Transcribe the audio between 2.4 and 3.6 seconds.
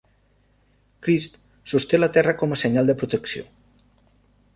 a senyal de protecció.